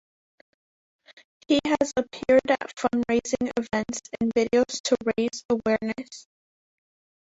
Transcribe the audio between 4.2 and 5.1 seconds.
in videos to